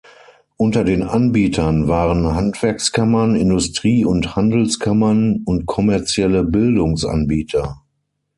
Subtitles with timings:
[0.57, 7.83] Unter den Anbietern waren Handwerkskammern, Industrie- und Handelskammern und kommerzielle Bildungsanbieter.